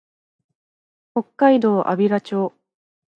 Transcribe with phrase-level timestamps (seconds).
[1.13, 2.53] 北海道安平町